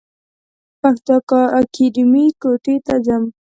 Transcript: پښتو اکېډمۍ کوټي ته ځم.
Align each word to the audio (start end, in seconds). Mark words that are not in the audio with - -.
پښتو 0.79 1.15
اکېډمۍ 1.59 2.27
کوټي 2.41 2.75
ته 2.85 2.95
ځم. 3.05 3.23